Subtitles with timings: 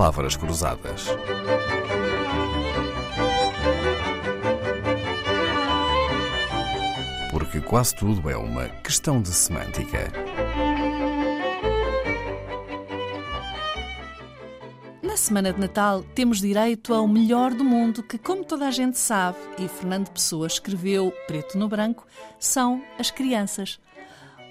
[0.00, 1.08] Palavras Cruzadas.
[7.30, 10.10] Porque quase tudo é uma questão de semântica.
[15.02, 18.98] Na semana de Natal temos direito ao melhor do mundo, que, como toda a gente
[18.98, 22.06] sabe, e Fernando Pessoa escreveu preto no branco,
[22.38, 23.78] são as crianças.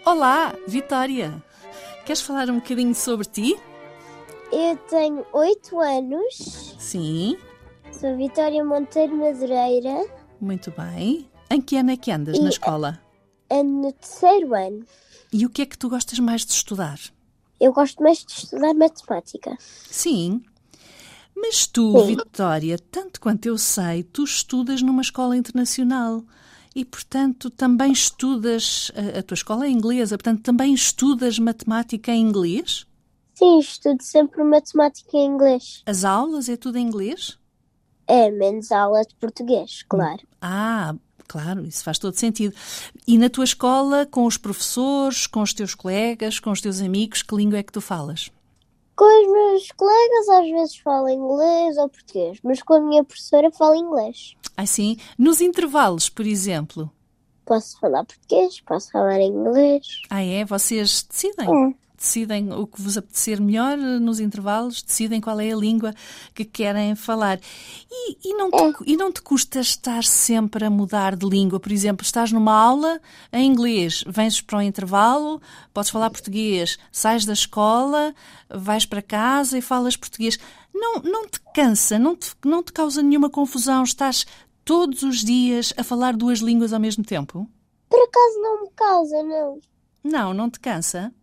[0.06, 1.44] Olá, Vitória!
[2.06, 3.60] Queres falar um bocadinho sobre ti?
[4.52, 7.38] Eu tenho 8 anos, Sim,
[7.92, 10.06] sou Vitória Monteiro Madureira,
[10.42, 11.30] muito bem.
[11.52, 13.00] Em que ano é que andas na E- escola?
[13.52, 14.86] ando no terceiro ano.
[15.34, 17.00] E o que é que tu gostas mais de estudar?
[17.60, 19.56] Eu gosto mais de estudar matemática.
[19.60, 20.42] Sim.
[21.36, 22.16] Mas tu, Sim.
[22.16, 26.24] Vitória, tanto quanto eu sei, tu estudas numa escola internacional.
[26.76, 28.92] E, portanto, também estudas.
[28.96, 32.86] A, a tua escola é inglesa, portanto, também estudas matemática em inglês?
[33.40, 35.82] Sim, estudo sempre matemática em inglês.
[35.86, 37.40] As aulas é tudo em inglês?
[38.06, 40.28] É, menos aula de português, claro.
[40.42, 40.94] Ah,
[41.26, 42.54] claro, isso faz todo sentido.
[43.08, 47.24] E na tua escola, com os professores, com os teus colegas, com os teus amigos,
[47.24, 48.30] que língua é que tu falas?
[48.94, 53.50] Com os meus colegas às vezes falo inglês ou português, mas com a minha professora
[53.52, 54.36] falo inglês.
[54.58, 54.98] Ah, sim.
[55.18, 56.92] Nos intervalos, por exemplo.
[57.46, 60.02] Posso falar português, posso falar inglês.
[60.10, 60.44] Ah, é?
[60.44, 61.48] Vocês decidem?
[61.48, 61.89] É.
[62.00, 65.94] Decidem o que vos apetecer melhor eh, nos intervalos, decidem qual é a língua
[66.34, 67.38] que querem falar.
[67.92, 71.60] E, e não te, e não te custa estar sempre a mudar de língua?
[71.60, 73.02] Por exemplo, estás numa aula
[73.34, 75.42] em inglês, vens para o intervalo,
[75.74, 78.16] podes falar português, sais da escola,
[78.50, 80.40] vais para casa e falas português.
[80.74, 83.84] Não, não te cansa, não te, não te causa nenhuma confusão?
[83.84, 84.26] Estás
[84.64, 87.46] todos os dias a falar duas línguas ao mesmo tempo?
[87.90, 89.60] Por acaso não me causa, não.
[90.02, 91.14] Não, não te cansa?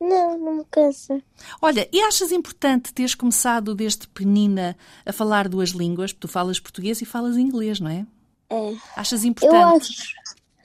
[0.00, 1.22] Não, não me cansa.
[1.60, 6.12] Olha, e achas importante teres começado desde pequenina a falar duas línguas?
[6.12, 8.06] Tu falas português e falas inglês, não é?
[8.50, 8.76] É.
[8.94, 9.92] Achas Eu importante?
[9.92, 10.14] acho.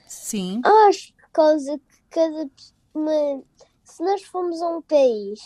[0.07, 0.61] Sim.
[0.87, 2.49] Acho por causa que cada.
[3.83, 5.39] Se nós formos a um país,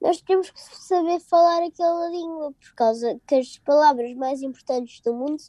[0.00, 5.14] nós temos que saber falar aquela língua, por causa que as palavras mais importantes do
[5.14, 5.42] mundo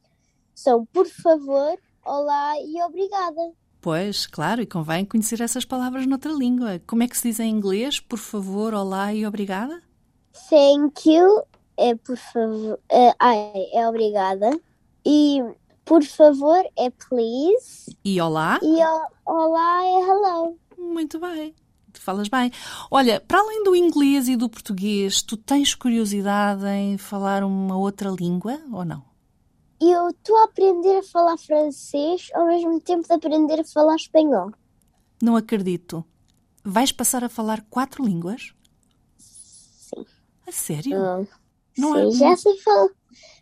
[0.54, 3.54] são por favor, olá e obrigada.
[3.82, 6.80] Pois, claro, e convém conhecer essas palavras noutra língua.
[6.86, 8.00] Como é que se diz em inglês?
[8.00, 9.82] Por favor, olá e obrigada?
[10.50, 11.44] Thank you
[11.82, 12.80] é por favor.
[12.90, 14.60] É, ai, é obrigada.
[15.06, 15.42] E
[15.84, 17.98] por favor é please.
[18.06, 18.60] E olá?
[18.62, 18.78] E
[19.26, 20.58] olá é hello.
[20.78, 21.56] Muito bem.
[21.92, 22.52] Tu falas bem.
[22.90, 28.10] Olha, para além do inglês e do português, tu tens curiosidade em falar uma outra
[28.10, 29.11] língua ou não?
[29.82, 34.52] Eu estou a aprender a falar francês ao mesmo tempo de aprender a falar espanhol.
[35.22, 36.06] Não acredito.
[36.64, 38.54] Vais passar a falar quatro línguas?
[39.18, 40.06] Sim.
[40.48, 40.96] A sério?
[40.96, 41.24] Ah,
[41.78, 42.90] Não sim, é- já sei falar.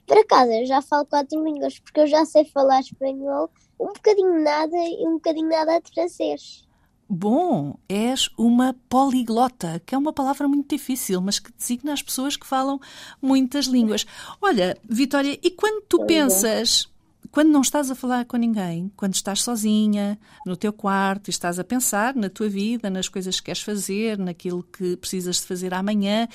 [0.08, 4.42] Por acaso, eu já falo quatro línguas, porque eu já sei falar espanhol, um bocadinho
[4.42, 6.66] nada e um bocadinho nada de francês.
[7.12, 12.38] Bom, és uma poliglota, que é uma palavra muito difícil, mas que designa as pessoas
[12.38, 12.80] que falam
[13.20, 14.06] muitas línguas.
[14.40, 16.06] Olha, Vitória, e quando tu é.
[16.06, 16.88] pensas,
[17.32, 21.58] quando não estás a falar com ninguém, quando estás sozinha, no teu quarto e estás
[21.58, 25.74] a pensar na tua vida, nas coisas que queres fazer, naquilo que precisas de fazer
[25.74, 26.28] amanhã,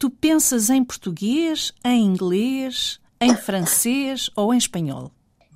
[0.00, 5.12] tu pensas em português, em inglês, em francês ou em espanhol?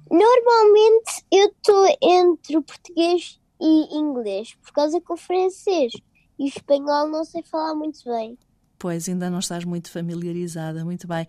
[0.09, 5.93] Normalmente eu estou entre o português e inglês, por causa que o francês
[6.39, 8.37] e o espanhol não sei falar muito bem.
[8.79, 11.25] Pois, ainda não estás muito familiarizada, muito bem.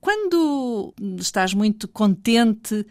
[0.00, 2.86] Quando estás muito contente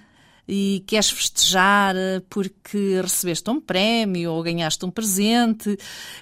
[0.47, 5.75] e queres festejar eh, porque recebeste um prémio ou ganhaste um presente,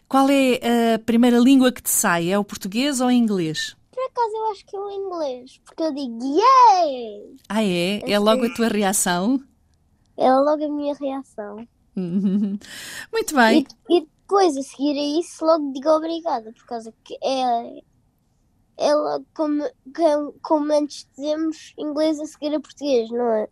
[0.07, 2.29] qual é a primeira língua que te sai?
[2.29, 3.75] É o português ou o inglês?
[3.91, 7.35] Por acaso eu acho que é o inglês, porque eu digo yay!
[7.49, 7.99] Ah, é?
[8.09, 9.43] É logo a tua reação?
[10.15, 11.67] É logo a minha reação.
[13.11, 13.65] Muito bem.
[13.89, 17.79] E, e depois, a seguir a isso, logo digo obrigada, por causa que é,
[18.77, 19.63] é logo como,
[20.41, 23.47] como, antes dizemos inglês a seguir a português, não é?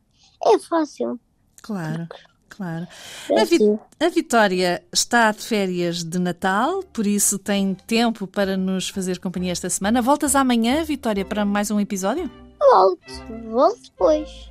[0.45, 1.19] É fácil.
[1.61, 2.07] Claro,
[2.49, 2.87] claro.
[3.29, 3.79] É A, Vi- assim.
[3.99, 9.51] a Vitória está de férias de Natal, por isso tem tempo para nos fazer companhia
[9.51, 10.01] esta semana.
[10.01, 12.29] Voltas amanhã, Vitória, para mais um episódio?
[12.59, 13.01] Volto,
[13.51, 14.50] volto depois.